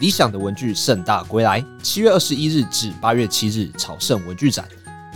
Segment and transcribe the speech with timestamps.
[0.00, 4.68] 理想的文具盛大归来，七月二十一日至八月七日，朝圣文具展，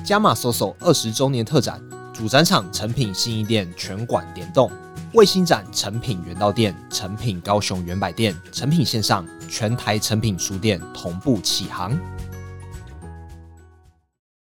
[0.02, 1.78] 加码 SOSO 二十周年特展，
[2.14, 4.72] 主展场诚品信义店全馆联动，
[5.12, 12.00] 卫星展诚品圆道店、诚品高雄圆百店、诚品线上全台诚品书店同步启航。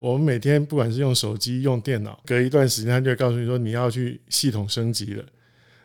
[0.01, 5.25] 我们每天不管是用手机、用电脑，隔一段时间他就会告诉你说你要去系统升级了。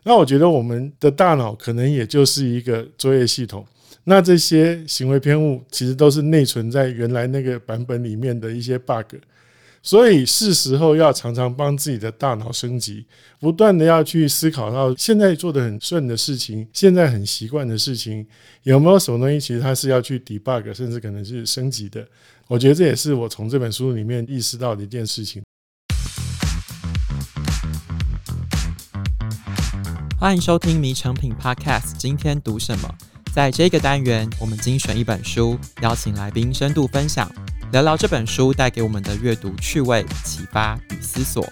[0.04, 3.66] 那我觉得我们的大脑可能也就是一个作业系统。
[4.08, 9.16] 那这些行为偏误其实都是内存在原来那个版本里面的一些 bug，
[9.82, 13.04] 所以是时候要常常帮自己的大脑升级，
[13.40, 18.24] 不断的要去思考到现在做的很顺的事情，现在很习惯的事情，
[18.62, 22.06] 有没有什么东西其实它是要去 debug，甚至可能是升级的。
[22.46, 25.42] 我觉得这也是我从这本书里面意识到的一件事情。
[30.16, 32.88] 欢迎收听《迷成品 Podcast》，今天读什么？
[33.36, 37.30] 在这个单元，我们精选一本书，邀请来宾深度分享，
[37.70, 41.46] 聊聊这本书带给我们的阅读趣味、启发与思索。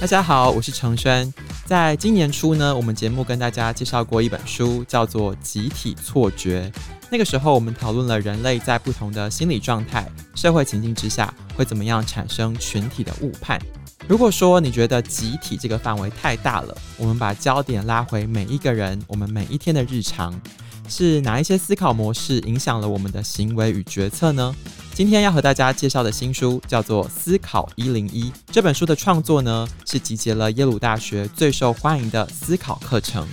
[0.00, 1.34] 大家好，我是承轩。
[1.66, 6.70] 在今年初呢，我们节目跟大家介绍过一本书，叫做《集体错觉》。
[7.10, 13.60] 那个时候，我们讨论了人类在不同的心理状态、社会情境之下，会怎么样产生群体的误判。
[14.06, 20.38] 如果说你觉得集体这个范围太大了，我们把焦点拉回每一个人，我们每一天的日常，
[20.86, 24.54] 是哪一些思考模式影响了我们的行为与决策呢？
[24.92, 28.24] 今天要和大家介绍的新书叫做《思考一零一》。
[28.52, 33.26] 这本书的创作呢，是集结了耶鲁大学最受欢迎的思考课程。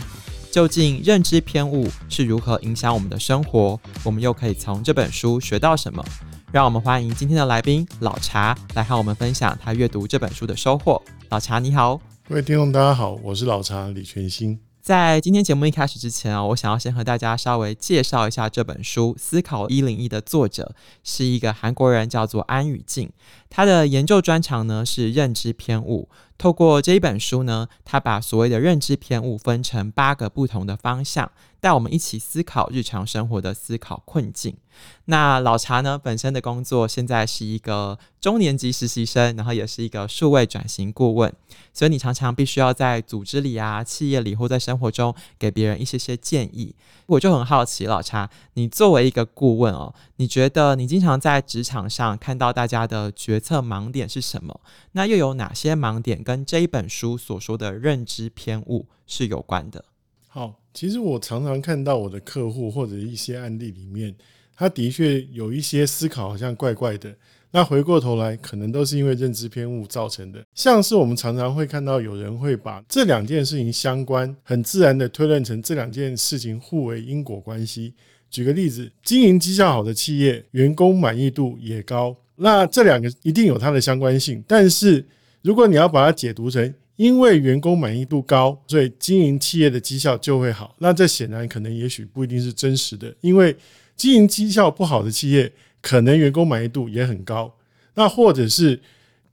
[0.52, 3.78] 究竟认知偏误是如何影响我们的生活？
[4.04, 6.04] 我们又可以从这本书学到什么？
[6.52, 11.02] 让我们欢迎今天的来宾老茶来和我们分享他阅读这本书的收获。
[11.30, 11.96] 老茶你好，
[12.28, 14.60] 各位听众大家好，我是老茶李全兴。
[14.82, 23.10] 在今天节目一开始之前啊，我想要先和大家稍微介绍一下这本书《思考一零一》的作者是一个韩国人，叫做安宇静。
[23.50, 26.10] 他的研究专长呢是认知偏误。
[26.38, 31.32] 透过这一本书呢，他把所谓的认知偏误分成八个不同的方向。
[31.62, 34.58] 带我们一起思考日常生活的思考困境。
[35.06, 41.32] 那老茶呢，本身的工作现在是一个中年级实习生，然后也是一个数位转型顾问，
[41.72, 46.76] 所以你常常必须要在组织里啊、企业里或在生活中给别人一些些建议。
[47.06, 54.62] 我就很好奇，老茶，你作为一个顾问哦，你觉得你经常在职场上看到大家的决策盲点是什么？
[54.94, 59.86] 那又有哪些盲点跟这一本书所说的认知偏误是有关的？
[60.28, 60.61] 好。
[60.74, 64.16] 其实我常常看到我的客户或者一些案例里面，
[64.56, 67.14] 他的确有一些思考好像怪怪的。
[67.54, 70.42] 那回过头来，可能都是因为认知偏误造成的。
[70.56, 77.94] 像是我们常常会看到有人会把这两件事情相关，很自然的推论成这两件事情互为因果关系。
[78.30, 84.42] 举个例子，经营绩效好的企业，员工满意度也高，那这两个一定有它的相关性。
[84.48, 85.06] 但是
[85.42, 90.76] 如果你要把它解读成，因为员工满意度高，所以经营企业的绩效就会好。
[90.78, 93.58] 那这显然可能也许不一定是真实的，因为
[93.96, 95.52] 经营绩效不好的企业，
[95.82, 97.52] 可能员工满意度也很高。
[97.96, 98.80] 那或者是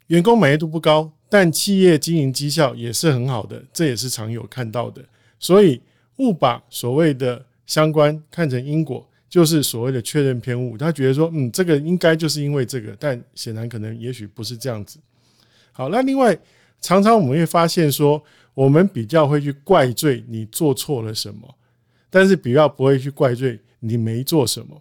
[0.07, 5.05] 员工满意度不高，但企业经营绩效也是很好的，这也是常有看到的。
[5.39, 5.79] 所以
[6.17, 10.79] 误把所谓的相关看成因果，就是所谓的确认偏误。
[10.79, 14.99] 他觉得说，嗯，这个应该就是因为这个，但显然可能也许不是这样子。
[15.73, 16.35] 好，那另外。
[16.81, 18.23] 常常我们会发现说，
[18.55, 21.55] 我们比较会去怪罪你做错了什么，
[22.09, 24.81] 但是比较不会去怪罪你没做什么。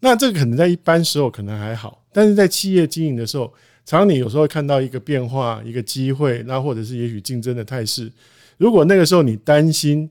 [0.00, 3.52] 那这个可能在一般时候可能还好，但是在企业经营的时候，
[3.84, 8.10] 常常你有时候看到一个变化、一个机会，那或者是也许竞争的态势。
[8.56, 10.08] 如果那个时候你担心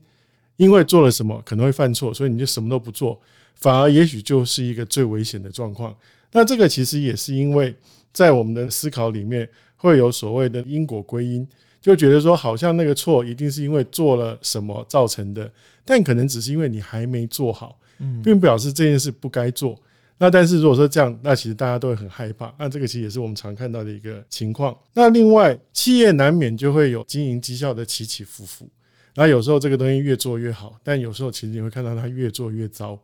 [0.56, 3.20] 因为做了什么可能会犯错，所以你就什么都不做，
[3.54, 5.94] 反而也许就是一个最危险的状况。
[6.32, 7.74] 那这个其实也是因为
[8.12, 9.48] 在我们的思考里面。
[9.78, 11.48] 会有所谓的因果归因，
[11.80, 15.50] 就觉得说好像那个错一定是因为做了什么造成的，
[15.84, 17.78] 但可能只是因为你还没做好，
[18.22, 19.80] 并不表示这件事不该做。
[20.20, 22.52] 那但是如果说这样，那其实大家都会很害怕。
[22.58, 24.76] 那这个其实也是我们常看到的一个情况。
[24.92, 28.68] 那另外，企业难免就会有经营绩效的起起伏伏。
[29.14, 32.98] 那有时候这个东西越做越好，但有时候其实你会看到它越做越糟。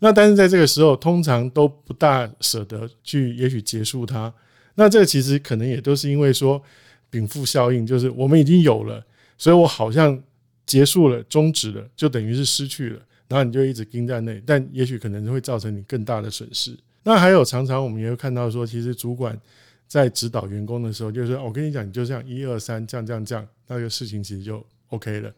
[0.00, 4.32] 那但是在这个时候，通常都不大舍得去，也许结束它。
[4.76, 6.62] 那这个其实可能也都是因为说
[7.10, 9.04] 禀赋效应，就是我们已经有了，
[9.36, 10.22] 所以我好像
[10.64, 16.76] 结束了、终止了，就等于是失去了，然后你就一直盯在那，但也许可能会造成你更大的损失。
[17.02, 19.38] 那还有常常我们也会看到说，其实主管
[19.86, 25.32] 在指导员工的时候，就是我跟你讲，你就这样一二三这样这样这样，那个事情其实就 OK 了。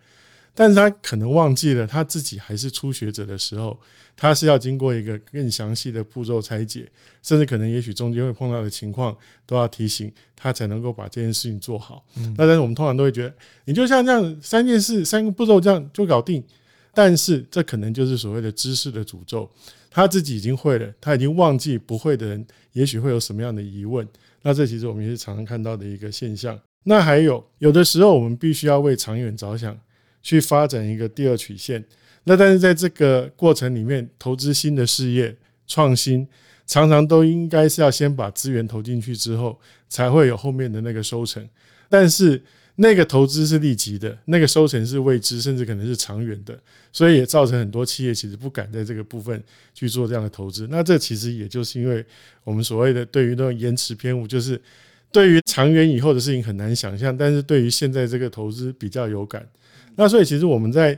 [0.58, 3.78] 但是他可能忘记了他自己还是初学者的时候，
[4.16, 6.90] 他是要经过一个更详细的步骤拆解，
[7.22, 9.16] 甚至可能也许中间会碰到的情况
[9.46, 12.05] 都要提醒他才能够把这件事情做好。
[12.16, 13.32] 嗯、那但是我们通常都会觉得，
[13.66, 16.43] 你就像这样三件事、三个步骤这样就搞定，
[16.93, 19.49] 但是这可能就是所谓的知识的诅咒。
[19.88, 24.06] 他自己已经会了，他已经忘记不会的人，也许会有什么样的疑问。
[24.43, 26.58] 那这其实我们也是常常看到的一个现象。
[26.82, 29.78] 那还有，有的时候我们必须要为长远着想，
[30.28, 31.82] 去发展一个第二曲线。
[32.25, 35.34] 那但是在这个过程里面，投资新的事业、
[35.66, 36.28] 创新，
[36.66, 39.58] 常常都应该是要先把资源投进去之后，
[39.88, 41.48] 才会有后面的那个收成。
[41.88, 42.42] 但是
[42.75, 46.60] 那个投资是立即的，那个收成是未知，甚至可能是长远的，
[46.92, 49.42] 所以也造成很多企业其实不敢在这个部分
[49.72, 50.69] 去做这样的投资。
[50.70, 52.04] 那这其实也就是因为
[52.44, 54.60] 我们所谓的对于那种延迟偏误，就是
[55.10, 59.48] 对于长远以后的事情很难想象，但是对于现在这个投资比较有感。
[59.98, 60.96] 那所以其实我们在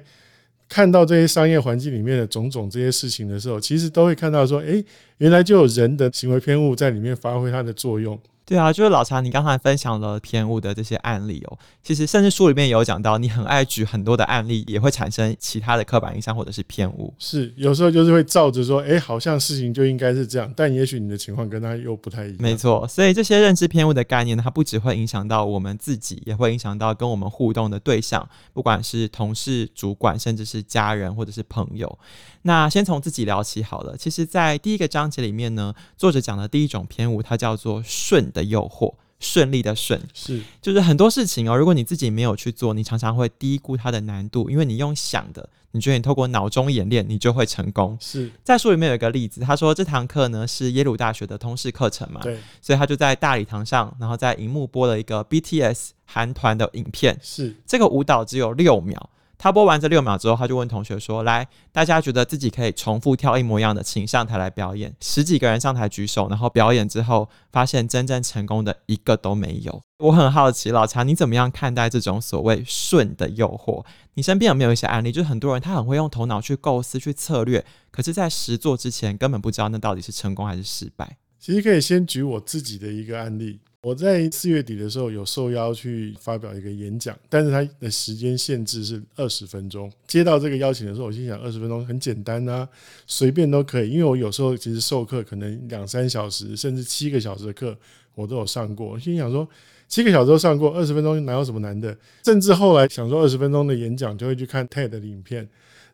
[0.69, 4.85] 看到这些商业环境里面的种种这些事情的时候，其实都会看到说，诶，
[5.17, 8.20] 原来就有人的行为偏误在里面发挥它的作用。
[8.50, 11.56] 对啊，就是老查，你刚才分享了偏误的这些案例哦。
[11.85, 17.14] 其实，甚至书里面有讲到，你很爱举很多的案例，也会产生其他的刻板印象或者是偏误。
[17.17, 22.37] 是，有时候就是会照着说，哎，好像事情就应该是这样，但也许你的情况跟他又不太一样。
[22.41, 31.97] 没错，所以这些认知偏误的概念，它不只会影响到我们自己，也会影响到跟我们互动的对象，不管是同事、主管，甚至是家人或者是朋友。
[32.43, 33.97] 那先从自己聊起好了。
[33.97, 38.95] 其实，在第一个章节里面呢，作者讲的第一种偏误，它叫做顺的诱惑。
[39.23, 47.95] 顺利的顺是，就是很多事情哦，如果你自己没有去做，你常常会低估它的难度，因为你用想的，你觉得你透过脑中演练，你就会成功。
[48.01, 59.11] 是在书里面有一个例子，他说这堂课呢是耶鲁大学的通识课程嘛，对，所以他就在大礼堂上，然后在荧幕播了一个 BTS 韩团的影片，是这个舞蹈只有六秒。
[59.43, 69.81] 他播完这六秒之后，他就问同学说：“来，大家觉得自己可以重复跳一模一样的，请上台来表演。”十几个人上台举手，然后表演之后，发现真正成功的一个都没有。
[70.01, 73.83] 我很好奇，老查，你怎么样看待这种所谓顺的诱惑？
[74.13, 81.17] 你身边有没有一些案例，就是很多人他很会用头脑去构思、去策略，可是，在实作之前根本不知道那到底是成功还是失败？
[81.39, 83.61] 其实可以先举我自己的一个案例。
[83.82, 89.91] 我在四月底的时候有受邀去发表一个演讲，但是它的时间限制是二十分钟。
[90.06, 92.69] 接到这个邀请的时候，我心想二十分钟很简单啊，
[93.06, 93.88] 随便都可以。
[93.91, 97.75] 因为我有时候其实授课可能两三小时，甚至七个小时的课
[98.15, 98.87] 我都有上过。
[98.87, 99.49] 我心想说
[99.88, 101.97] 七个小时都上过，二十分钟哪有什么难的？
[102.23, 105.38] 甚至后来想说二十分钟的演讲就会去看 TED 的影片，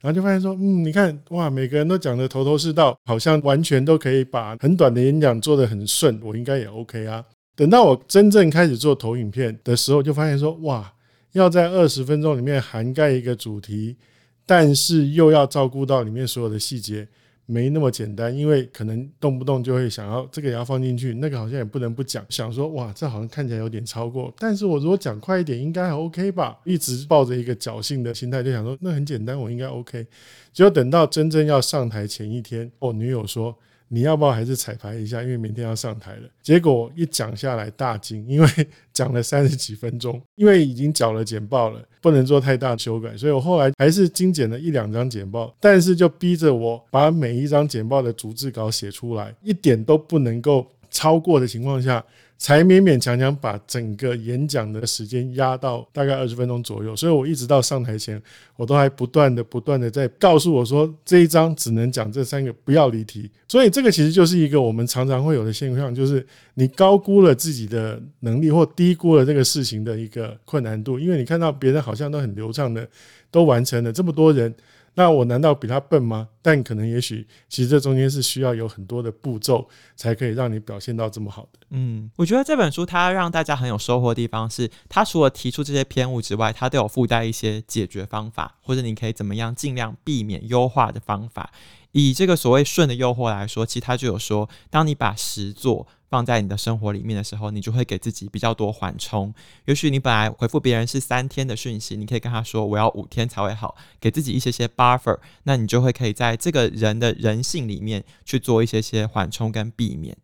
[0.00, 7.24] 然后就发现说，嗯，你看哇，每个人都讲得头头是道，好像完全都可以把很短的演讲做得很顺，我应该也 OK 啊。
[7.56, 10.92] 等到我真正开始做投影片的时候，就发现说，哇，
[11.32, 13.96] 要在二十分钟里面涵盖一个主题，
[14.44, 17.08] 但是又要照顾到里面所有的细节，
[17.46, 18.36] 没那么简单。
[18.36, 22.22] 因为可能动不动就会想要这个也要放进去，那个好像也不能不讲。
[22.28, 26.58] 想说，哇，这好像看起来有点超过，但是我如果讲快一点，应该还 OK 吧？
[26.64, 30.06] 一直抱着一个侥幸的心态，就想说，那很简单，我应该 OK。
[30.52, 33.56] 结果等到真正要上台前一天，我女友说。
[33.88, 35.22] 你要不要还是彩排一下？
[35.22, 36.22] 因为明天要上台了。
[36.42, 38.48] 结果一讲下来大惊，因为
[38.92, 52.04] 讲了三十几分钟， 因为已经缴了简报了，不能做太大修改，所以我后来还是精简了一两张简报，但是就逼着我把每一张简报的逐字稿写出来，一点都不能够超过的情况下。
[52.38, 58.20] 才勉勉强强把整个演讲的时间压到大概二十分钟左右，所以我一直到上台前，
[58.56, 63.30] 我都还不断的、不断的在告诉我说，这一章只能讲这三个，不要离题。
[63.48, 66.24] 所以这个其实就是一个我们常常会有的现象，就是
[66.54, 72.86] 你高估了自己的能力，或低估了这个事情的一个困难度，因为你看到别人好像都很流畅的
[73.30, 74.54] 都完成了，这么多人。
[74.98, 76.28] 那我难道比他笨吗？
[76.40, 81.58] 但可能也许，其实这中间是需要有很多的步骤，才可以让你表现到这么好的。
[81.70, 91.52] 嗯，我觉得这本书它让大家很有收获的地方是，它除了提出这些偏误之外，它都有附带一些解决方法，或者你可以怎么样尽量避免优化的方法。
[92.00, 95.86] 以这个所谓顺的诱惑来说，其实它就有说，当你把实作。
[96.08, 99.34] 放在你的生活里面的时候，你就会给自己比较多缓冲。
[99.64, 110.16] 也许你本来回复别人是三天的讯息，你可以跟他说我要五天才会好，给自己一些些 buffer，那你就会可以在这个人的人性里面去做一些些缓冲跟避免。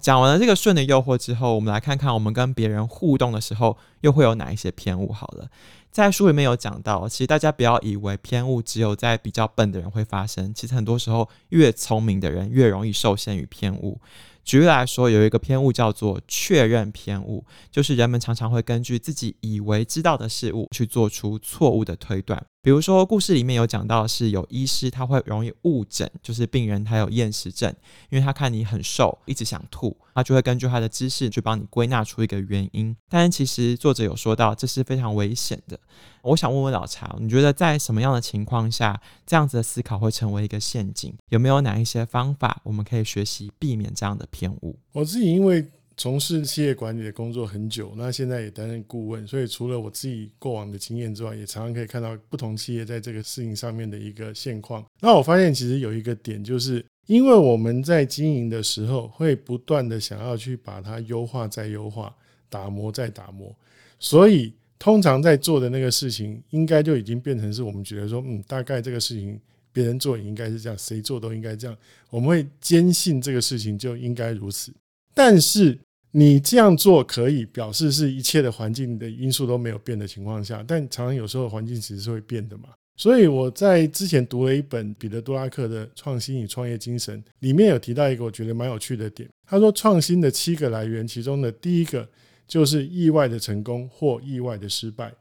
[0.00, 5.12] 讲完了这个顺的诱惑之后，我们来看看我们跟别人互动的时候又会有哪一些偏误。
[5.12, 5.50] 好了，
[5.96, 13.98] 在书里面有讲到，其实大家不要以为偏误只有在比较笨的人会发生，其实很多时候越聪明的人越容易受限于偏误。
[14.44, 22.44] 举例来说，有一个偏误叫做确认偏误，就是人们常常会根据自己以为知道的事物去做出错误的推断。
[22.66, 27.72] 比如说，故事里面有讲到是有医师他会容易误诊，就是病人他有厌食症，
[28.10, 32.96] 因为他看你很瘦，一直想吐，他就会根据他的知识去帮你归纳出一个原因。
[33.08, 35.78] 但其实作者有说到，这是非常危险的。
[36.22, 41.14] 我想问问老查，你觉得在什么样的情况下，这样子的思考会成为一个陷阱？
[41.28, 44.76] 有没有哪一些方法我们可以学习避免这样的偏误？
[44.90, 45.64] 我自己因为。
[45.96, 54.84] 从事企业管理的工作很久，那现在也担任顾问，所以除了我自己过往的经验之外，也常常可以看到不同企业在这个事情上面的一个现况。
[55.00, 62.14] 那我发现其实有一个点，就是因为我们在经营的时候，会不断的想要去把它优化再优化，
[62.50, 63.56] 打磨再打磨，
[63.98, 69.40] 所以通常在做的那个事情，应该就已经变成是我们觉得说，嗯，大概这个事情
[69.72, 71.74] 别人做也应该是这样，谁做都应该这样，
[72.10, 74.70] 我们会坚信这个事情就应该如此，
[75.16, 75.80] 但是。
[76.12, 82.70] 你这样做可以表示是一切的环境的因素都没有变的情况下，但常常有时候环境其实是会变的嘛。
[82.96, 89.28] 所以我在之前读了一本彼得·杜拉克的《创新与创业精神》，里面有提到一个我觉得蛮有趣的点。
[89.46, 92.08] 他说，创新的七个来源，其中的第一个
[92.48, 95.12] 就是意外的成功或意外的失败。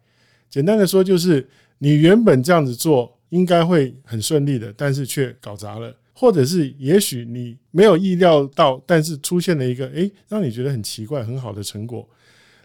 [0.50, 1.46] 简单的说，就是
[1.80, 5.94] 你原本这样子做应该会很顺利的，但是却搞砸了。
[6.18, 12.08] 或者是也许你没有意料到，但是出现了一个诶，让你觉得很奇怪、很好的成果。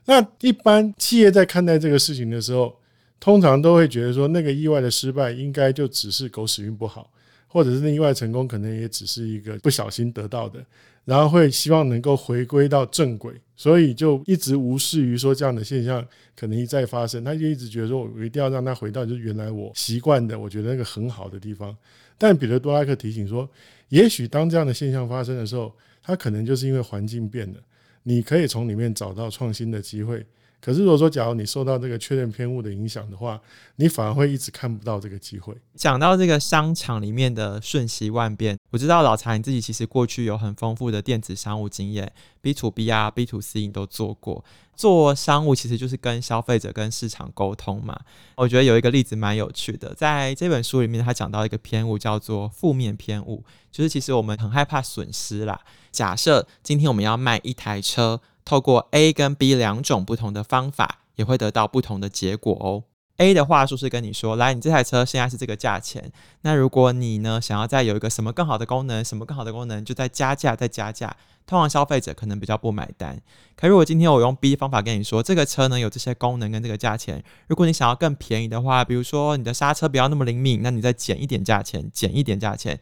[0.06, 2.78] 那一般企业在看待这个事情的时候，
[3.18, 7.10] 通常都会觉得说，那个意外的失败应该就只是狗屎运不好，
[7.52, 10.64] 或者是那意外成功可能也只是一个不小心得到的，
[11.04, 17.24] 然后会希望能够回归到正轨，所以就一直无视于说这样的现象可能一再发生。
[17.24, 21.76] 他就一直觉得说，我一定要让他回到就是原来我习惯的，我觉得那个很好的地方。
[22.16, 23.50] 但彼得·多拉克提醒说，
[23.88, 27.58] 也许当这样的现象发生的时候，它可能就是因为环境变了，
[28.04, 30.24] 你可以从里面找到创新的机会。
[30.60, 33.40] 可是，如果说假如你受到这个确认偏误的影响的话，
[33.76, 35.54] 你反而会一直看不到这个机会。
[35.74, 42.12] 讲到这个商场里面的瞬息万变，我知道老查你自己其实过去有很丰富的电子商务经验
[42.42, 44.44] ，B to B 啊、B to C 你都做过。
[44.76, 47.98] 做商务其实就是跟消费者、跟市场沟通嘛。
[48.34, 55.58] 我觉得有一个例子蛮有趣的，在这本书里面，他讲到一个偏误叫做负面偏误，就是其实我们很害怕损失啦。
[55.90, 58.20] 假设今天我们要卖一台车。
[58.50, 62.82] 透过 A 跟 B 两种不同的方法，也会得到不同的结果哦。
[63.18, 71.16] A 的话术是跟你说，来，你这台车现在是这个价钱，那如果你呢想要再有一个什么更好的功能，什么更好的功能，就再加价，再加价。
[71.46, 73.20] 通常消费者可能比较不买单。
[73.54, 82.80] 可如果今天我用 B 方法跟你说，这个车呢有这些功能跟这个价钱，如果你想要更便宜的话，比如说你的刹车不要那么灵敏，那你再减一点价钱，减一点价钱。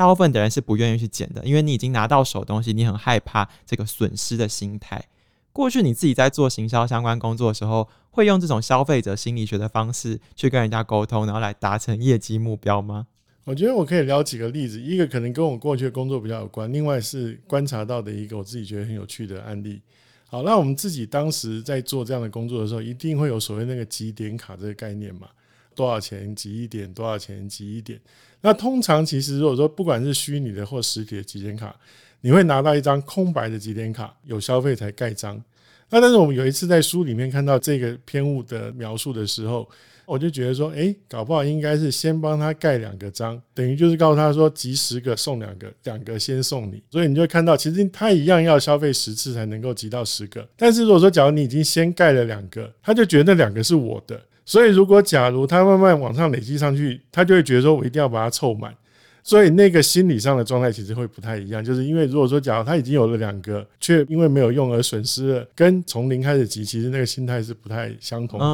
[0.00, 5.04] 大部分的人是不愿意去捡的，因为你已经拿到手东西，你很害怕这个损失的心态。
[5.52, 13.08] 过去你自己在做行销相关工作的时候，会用这种消费者心理学的方式去跟人家沟通，然后来达成业绩目标吗？
[13.44, 19.82] 我觉得我可以聊几个例子，一个可能跟我过去的工作比较有关，另外是观察到的一个我自己觉得很有趣的案例。
[20.28, 25.28] 好，那我们自己当时在做这样的工作的时候，一定会有所谓那个集点卡这个概念嘛？
[25.74, 26.92] 多少钱集一点？
[26.92, 27.98] 多少钱集一点？
[28.42, 31.74] 那通常其实如果说不管是虚拟的或实体的集点卡，
[32.22, 35.42] 你会拿到一张空白的集点卡，有消费才盖章。
[35.90, 39.68] 那但是我们有一次在书里面看到这个偏误的描述的时候，
[40.06, 46.82] 我就觉得说，诶，搞不好应该是先帮他盖两个章，等于就是告诉他说集十个送两个，两个先送你。
[46.90, 50.48] 所以你就会看到，其实他一样要消费十次才能够集到十个。
[50.56, 54.20] 但是如果说假如你已经先盖了两个，他就觉得那两个是我的。
[54.44, 58.74] 所以，如果假如他慢慢往上累积上去，他就会觉得说，我一定要把它凑满。
[59.22, 61.62] 所以，那个心理上的状态其实会不太一样。
[61.62, 68.46] 就是因为如果说，假如他已经有了两个，却因为没有用而损失了，跟从零开始集，其实那个心态是不太相同的。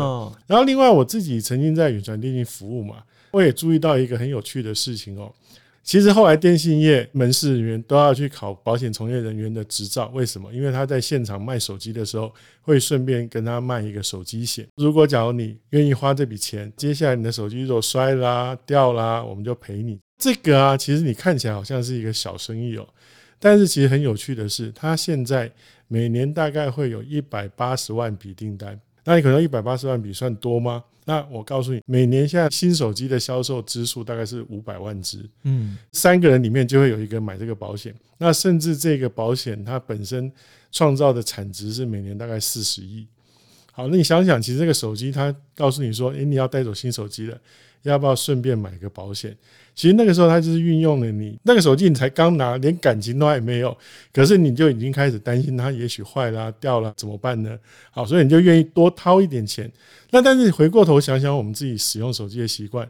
[0.46, 2.96] 然后，另外我自己曾经在远传电信服务嘛，
[3.30, 5.32] 我也注意到一个很有趣的事情哦。
[5.86, 10.52] 其实后来电信业门市人员都要去考保险从业人员的执照，为什么？
[10.52, 14.66] 因为他在现场卖手机的时候，会顺便跟他卖一个手机险。
[14.74, 19.96] 如果假如你愿意花这笔钱，接下来你的手机如果摔啦、掉啦，我们就赔你。
[20.18, 22.88] 这个啊，其实你看起来好像是一个小生意哦，
[23.38, 25.48] 但是其实很有趣的是，他现在
[25.86, 28.80] 每年大概会有一百八十万笔订单。
[29.04, 30.82] 那你可能一百八十万笔算多吗？
[31.08, 37.94] 那我告诉你，每年现在新手机的销售支数大概是五百万支，嗯，三个人里面就会有一个买这个保险。
[38.18, 40.30] 那甚至这个保险它本身
[40.72, 43.06] 创造的产值是每年大概四十亿。
[43.76, 47.38] 好，那你想想，其实这个手机它告诉你说，诶，你要带走新手机了，
[47.82, 49.36] 要不要顺便买个保险？
[49.74, 53.76] 其实那个时候，它就是运用了你那个手机，你才刚拿，连感情都还没有，
[54.14, 57.58] 可是你就已经开始担心它也许坏了、掉了怎么办呢？
[57.90, 59.70] 好，所以你就愿意多掏一点钱。
[60.10, 62.88] 那但是回过头想想，我们自己使用手机的习惯，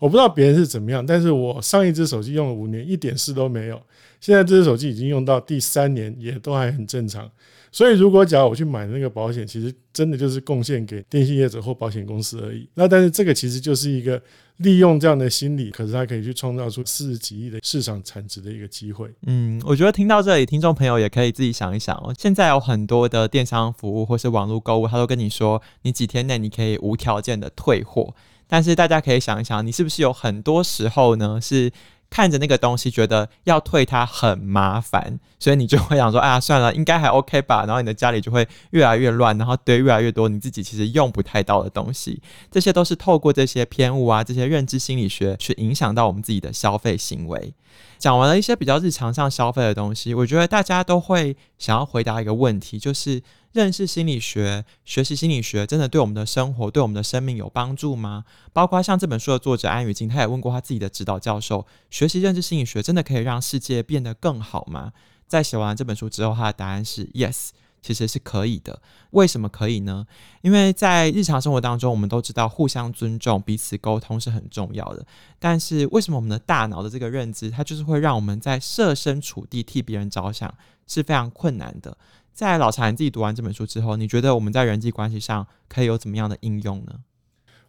[0.00, 3.80] 我不知道别人是怎么样，但是我上一只手机用了五年，一点事都没有。
[4.20, 7.30] 现在这只手机已经用到第三年，也都还很正常。
[7.74, 12.68] 所以，如果假如我去买那个保险，其实真的就是贡献给电信业者或保险公司而已。
[12.74, 14.22] 那但是这个其实就是一个
[14.58, 19.10] 利用这样的心理，可是它可以去创造出四十几亿的市场产值的一个机会。
[19.26, 22.14] 嗯，我觉得听到这里，听众朋友也可以自己想一想哦。
[22.16, 28.14] 现在有很多的电商服务或是网络购物，他都跟你说，你几天内你可以无条件的退货。
[28.46, 31.72] 但是大家可以想一想，你是不是有很多时候呢是？
[32.10, 42.22] 看着那个东西，觉得要退它很麻烦，所以你就会想说：“哎呀， 算了，应该还 OK 吧。”然后你的家里就会越来越乱，然后堆越来越多你自己其实用不太到的东西。
[42.50, 47.54] 这些都是透过这些偏误啊，这些认知心理学去影响到我们自己的消费行为。
[47.98, 53.22] 讲完了一些比较日常上消费的东西，我觉得大家都会想要回答一个问题，就是。
[53.54, 58.24] 认识心理学、学习心理学，真的对我们的生活、对我们的生命有帮助吗？
[58.52, 64.92] 包括像这本书的作者安雨静，他也问过他自己的指导教授：学习认知心理学真的可以让世界变得更好吗？
[65.28, 68.82] 在写完这本书之后，他的答案是 yes，其实是可以的。
[69.10, 70.04] 为什么可以呢？
[70.42, 75.06] 因为在日常生活当中，我们都知道互相尊重、彼此沟通是很重要的。
[75.38, 80.52] 但是为什么我们的大脑的这个认知，它就是会让我们在设身处地替别人着想
[80.88, 81.96] 是非常困难的？
[82.34, 87.04] 在老查你自己读完这本书之后，你觉得我们在人际关系上可以有怎么样的应用呢？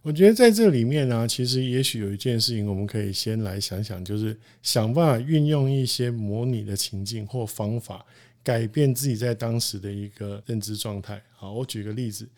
[0.02, 8.04] 我觉得在这里面呢、其实也许有一件事情，我们可以先来想想，就是想办法运用一些模拟的情境或方法，
[8.42, 11.22] 改变自己在当时的一个认知状态。
[11.36, 12.28] 好，我举个例子，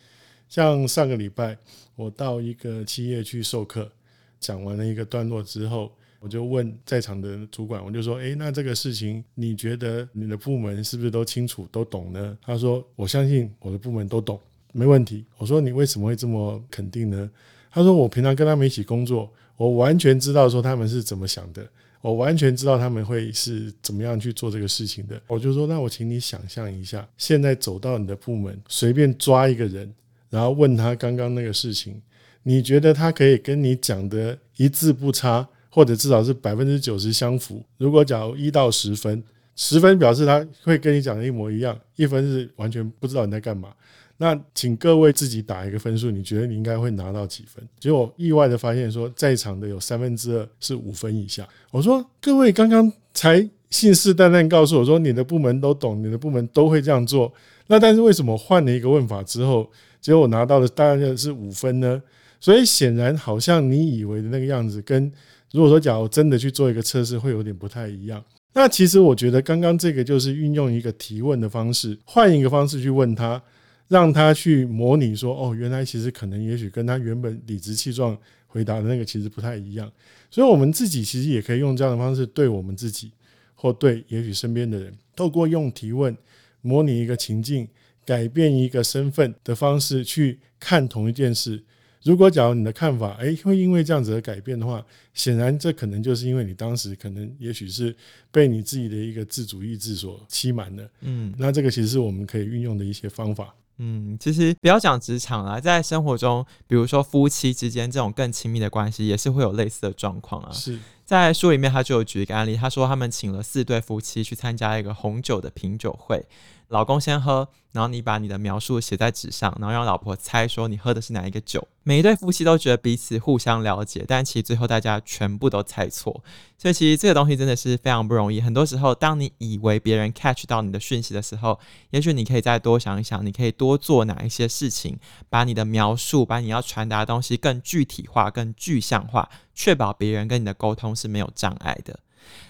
[0.50, 1.56] 像上个礼拜
[1.96, 3.90] 我到一个企业去授课，
[4.38, 5.90] 讲完了一个段落之后。
[6.20, 14.40] 我就问在场的主管，我就说：“诶，那这个事情，你觉得你的部门是不是都清楚、都懂呢？”他说：“我相信我的部门都懂，
[14.72, 17.30] 没问题。”我说：“你为什么会这么肯定呢？”
[17.70, 21.64] 他说：“我平常跟他们一起工作，我完全知道说他们是怎么想的，
[22.00, 29.94] 我完全知道他们会是怎么样去做这个事情的。”我就说：“那我请你想象一下，现在走到你的部门，随便抓一个人，
[30.30, 32.02] 然后问他刚刚那个事情，
[32.42, 37.64] 你觉得他可以跟你讲的一字不差？”或者至少是百分之九十相符。
[37.76, 39.22] 如果假如一到十分，
[39.54, 43.68] 十分表示他会跟你讲的一模一样，一分是完全不知道你在干嘛。
[44.16, 47.62] 那请各位自己打一个分数，你觉得你应该会拿到几分？
[47.78, 51.46] 结果意外的发现说，在场的有三分之二是五分以下。
[51.70, 57.32] 我说各位刚刚才信誓旦旦告诉我说，你的部门都懂，你的部门都会这样做。
[57.68, 62.02] 那但是为什么换了一个问法之后，结果我拿到的大概是五分呢？
[62.40, 65.12] 所以显然好像你以为的那个样子跟。
[65.52, 68.22] 如果说，假如真的去做一个测试，会有点不太一样。
[68.52, 73.40] 那其实我觉得，刚刚这个就是运用一个提问的方式，换一个方式去问他，
[73.88, 79.90] 让他去模拟说：“哦，原来其实可能，也许跟他原本理直气壮回答的那个其实不太一样。”
[80.30, 83.12] 所以，我们自己其实也可以用这样的方式对我们自己，
[83.54, 86.14] 或对也许身边的人，透过用提问
[86.60, 87.66] 模拟一个情境，
[88.04, 91.62] 改变一个身份的方式去看同一件事。
[92.02, 94.84] 如果假如你的看法，哎，会因为这样子的改变的话，
[95.14, 97.94] 显然这可能就是因为你当时可能也许是
[98.30, 100.88] 被你自己的一个自主意志所欺瞒的。
[101.00, 103.54] 嗯，那这个其实是我们可以运用的一些方法。
[103.78, 110.50] 嗯，其实不要讲职场啊，在生活中，比如说夫妻之间这种更亲密的关系，也是会有类似的状况啊。
[110.52, 116.26] 是在书里面，他就有举一个案例，他说他们请了四对夫妻去参加一个红酒的品酒会。
[116.68, 121.66] 老公先喝，然后你把你的描述写在纸上，然后让老婆猜说你喝的是哪一个酒。
[121.82, 126.22] 每一对夫妻都觉得彼此互相了解，但其实最后大家全部都猜错。
[126.58, 128.40] 所以其实这个东西真的是非常不容易。
[128.42, 131.58] 很多时候，当你以为别人 catch 到你的讯息的时候，
[131.90, 134.98] 也许你可以再多想一想，你可以多做哪一些事情，
[135.30, 142.00] 把你的描述，把你要传达的东西更具体化、更具象化，确保别人跟你的沟通是没有障碍的。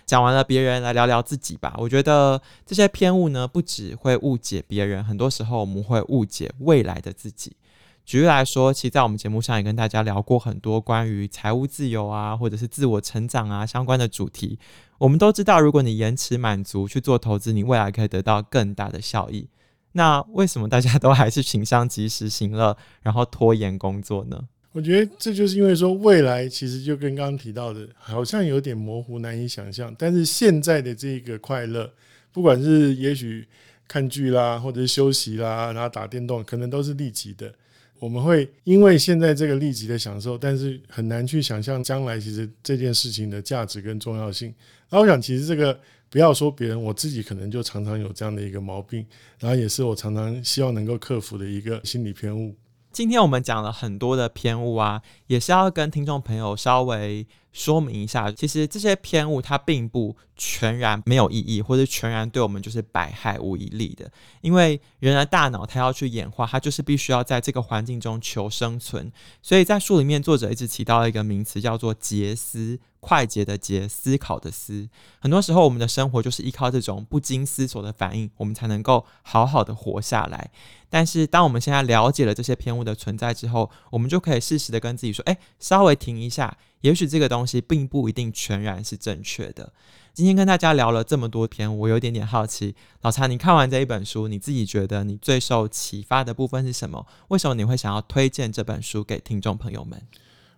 [0.07, 1.75] 讲完了别人，来聊聊自己吧。
[1.79, 7.57] 我觉得这些偏误呢，不只会误解别人，很多时候我们会误解未来的自己。
[8.05, 14.59] 举例来说，其实在我们节目上也跟大家聊过很多关于财务自由啊，或者是自我成长啊相关的主题。
[14.97, 19.51] 我们都知道，如果你延迟满足去做投资，你未来可以得到更大的效益。
[19.93, 24.45] 那为什么大家都还是倾向及时行乐，然后拖延工作呢？
[24.79, 29.93] 我觉得这就是因为说，未来其实就跟刚刚提到的，好像有点模糊，难以想象。
[29.99, 31.93] 但是现在的这个快乐，
[32.31, 33.45] 不管是也许
[33.89, 37.53] 看剧啦，或者是休息啦，然后打电动，可能都是立即的。
[37.99, 44.55] 我们会因为现在这个立即的享受，但是很难去想象将来其实这件事情的价值跟重要性。
[44.91, 45.77] 那我想，其实这个
[46.09, 49.05] 不要说别人，我自己可能就常常有这样的一个毛病，
[49.41, 52.55] 然后也是我常常希望能够克服的一个心理偏误。
[52.91, 64.11] 今天我们讲了很多的偏误啊，也是要跟听众朋友稍微说明一下，其实这些偏误它并不全然没有意义，或者全然对我们就是百害无一利的。
[64.41, 69.11] 因为人的大脑它要去演化，它就是必须要在这个环境中求生存。
[69.43, 72.79] 所以在书里面，作者一直提到一个名词，叫做捷思。
[73.01, 74.89] 快捷的捷，思考的思。
[75.21, 80.51] 很多时候，我们的生活就是依靠这种不经思索的反应，我们才能够好好的活下来。
[80.91, 89.73] 但是，当我们现在了解了这些偏误的存在之后，我们就可以适时的跟自己说：“哎，稍微停一下，也许这个东西并不一定全然是正确的。”
[90.15, 97.07] 今天跟大家聊了这么多篇，我有点点好奇，老查，你看完这一本书，你自己觉得你最受启发的部分是什么？
[97.29, 100.03] 为什么你会想要推荐这本书给听众朋友们？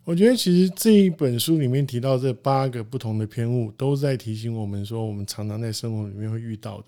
[0.05, 6.87] 我觉得其实这一本书里面提到这八个不同的偏误，都在提醒我们说，我们常常在生活里面会遇到的。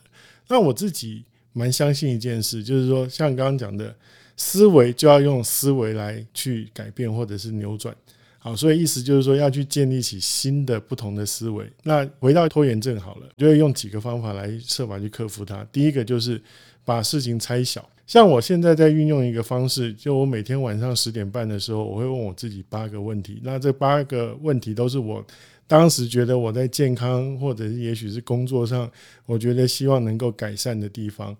[0.49, 3.95] 那我自己蛮相信一件事，就是说，像刚刚讲的，
[4.35, 7.95] 思维就要用思维来去改变或者是扭转。
[8.45, 11.65] 好，所以意思就是说，要去建立起新的不同的思维。
[11.85, 15.65] 那回到拖延症好了，就会用几个方法来设法去克服它。
[15.71, 16.43] 第一个就是
[16.85, 17.89] 把事情拆小。
[18.05, 23.41] 像我现在在运用一个方式，就我每天晚上十点半的时候，我会问我自己八个问题。
[23.45, 25.25] 那这八个问题都是我
[25.69, 28.91] 当时觉得我在健康或者是也许是工作上，
[29.25, 31.35] 我觉得希望能够改善的地方。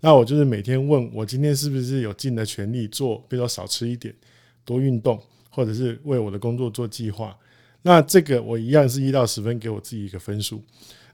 [0.00, 4.14] 那我就是每天问我今天是不是有尽了全力做，比如说少吃一点，
[4.64, 5.20] 多运动，
[5.54, 7.36] 或者是为我的工作做计划。
[7.82, 10.62] 那这个我一样是一到十分给我自己一个分数。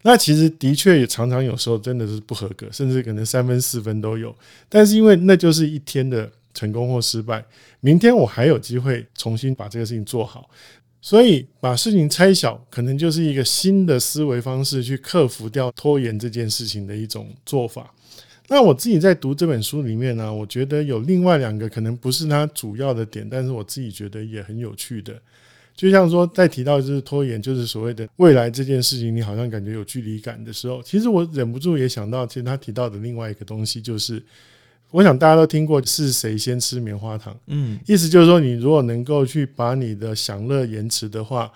[0.03, 4.35] 那其实的确也常常有时候真的是不合格，甚至可能三分四分都有。
[4.68, 7.44] 但是因为那就是一天的成功或失败，
[7.81, 10.48] 明天我还有机会重新把这个事情做好。
[11.03, 17.92] 所以把事情拆小，可能就是一个新的思维方式去克服掉拖延这件事情的一种做法。
[18.53, 25.15] 那我自己在读这本书里面呢，我觉得有另外两个可能不是它主要的点，但是我自己觉得也很有趣的。
[25.77, 34.21] 就像说，在提到就是拖延，就是所谓的未来这件事情，你好像感觉有距离感的时候，其实我忍不住也想到，其实他提到的另外一个东西，就是
[34.91, 41.51] 我想大家都听过是谁先吃棉花糖，嗯，意思就是说，你如果能够去把你的享乐延迟的话，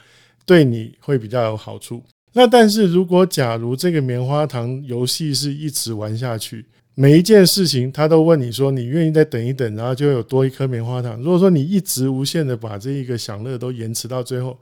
[0.46, 2.00] 对你会比较有好处。
[2.34, 6.64] 那但是如果假如这个棉花糖游戏是一直玩下去。
[6.96, 14.56] 每一件事情，他都问你说：“你愿意再等一等，然后就有多一颗棉花糖。”如果说你一直无限的把这一个享乐都延迟到最后，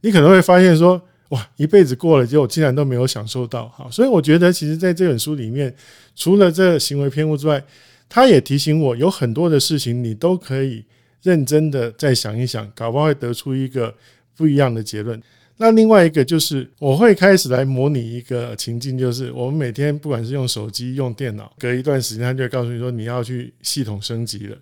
[0.00, 5.74] 你可能会发现说：“哇，一辈子过了，结果竟然都没有享受到。”好，所以我觉得，其实在这本书里面，
[6.16, 7.62] 除了这行为偏误之外，
[8.08, 10.84] 他也提醒我，有很多的事情你都可以
[11.22, 13.94] 认真的再想一想，搞不好会得出一个
[14.34, 15.20] 不一样的结论。
[15.56, 24.56] 那另外一个就是，我会开始来模拟一个情境，就是我们每天不管是用手机、用电脑，隔一段时间，他就会告诉你说你要去系统升级了。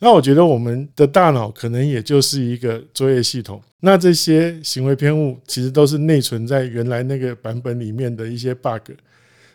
[0.00, 3.62] 那我觉得我们的大脑可能也就是一个作业系统。
[3.80, 8.92] 那这些行为偏误其实都是内存在原来那个版本里面的一些 bug。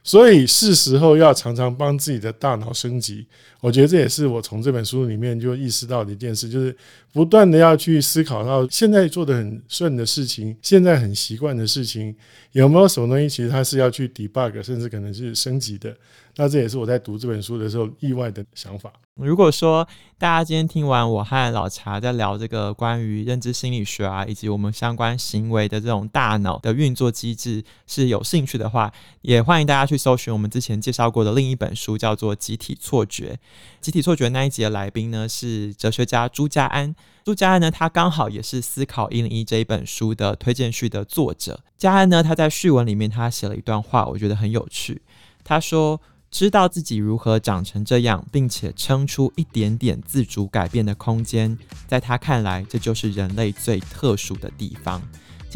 [0.04, 3.28] 所以是时候要常常帮自己的大脑升级，
[3.60, 6.76] 我觉得这也是我从这本书里面就意识到的一件事，就是
[7.12, 12.15] 不断的要去思考到现在做的很顺的事情，现在很习惯的事情，
[12.52, 15.96] 有没有什么东西其实它是要去 debug，甚至可能是升级的。
[16.39, 18.93] 那这也是我在读这本书的时候意外的想法。
[19.15, 19.88] 如果说
[20.20, 28.93] 大家今天听完我和老茶在聊这个关于认知心理学啊，以及我们相关行为的这种大脑的运作机制是有兴趣的话，
[29.24, 33.34] 也欢迎大家去搜寻我们之前介绍过的另一本书，叫做《集体错觉》。
[33.82, 36.96] 集体错觉那一集的来宾呢是哲学家朱家安。
[37.24, 41.62] 朱家安呢，他刚好也是《思考一零一》这一本书的推荐序的作者。
[41.78, 45.02] 家安呢，他在序文里面他写了一段话，我觉得很有趣。
[45.43, 46.00] 他说。
[46.30, 55.02] 知道自己如何长成这样，并且撑出一点点自主改变的空间，在他看来，这就是人类最特殊的地方。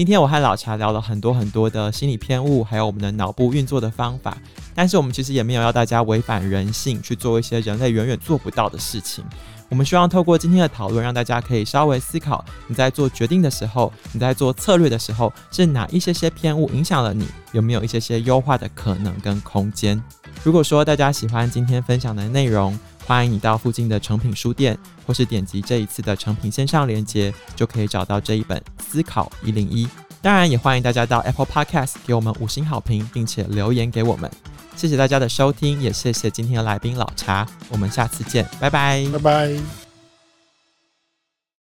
[0.02, 4.36] 今天我和老茶聊了很多很多的心理偏误，还有我们的脑部运作的方法，
[4.74, 9.24] 但是我们其实也没有要大家违反人性去做一些人类远远做不到的事情。
[9.70, 17.28] 我们希望透过今天的讨论，让大家可以稍微思考：你在做决定的时候，你在做策略的时候，是哪一些些偏误影响了你？
[17.52, 20.02] 有没有一些些优化的可能跟空间？
[20.44, 22.76] 如果说大家喜欢今天分享的内容，
[23.12, 29.86] 欢迎你到附近的诚品书店，或是点击这一次的诚品线上链接，就可以找到这一本《思考一零一》。
[30.22, 34.32] 当然，也欢迎大家到 Apple Podcast 给我们五星好评，并且留言给我们。
[34.78, 37.46] 谢谢大家的收听，也谢谢今天的来宾老茶。
[37.68, 39.91] 我们下次见，拜拜，拜拜。